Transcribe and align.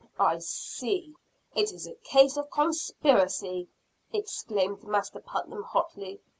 "I 0.19 0.39
see 0.39 1.13
it 1.53 1.71
is 1.71 1.85
a 1.85 1.93
case 1.93 2.35
of 2.35 2.49
conspiracy!" 2.49 3.69
exclaimed 4.11 4.83
Master 4.83 5.19
Putnam 5.19 5.61
hotly. 5.61 6.19